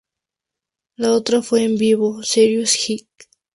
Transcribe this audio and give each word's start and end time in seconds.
La 0.95 1.11
otra 1.11 1.43
fue 1.43 1.63
en 1.63 1.77
vivo 1.77 2.23
""Serious 2.23 2.73
Hits... 2.89 3.29